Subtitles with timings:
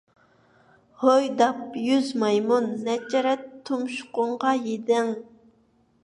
[1.01, 2.65] ھوي داپ يۈز مايمۇن!
[2.87, 5.13] نەچچە رەت تۇمشۇقۇڭغا يېدىڭ.